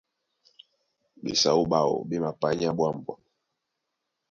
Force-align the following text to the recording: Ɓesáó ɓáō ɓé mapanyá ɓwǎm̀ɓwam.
Ɓesáó 1.23 1.61
ɓáō 1.71 1.93
ɓé 2.07 2.15
mapanyá 2.23 2.69
ɓwǎm̀ɓwam. 2.77 3.21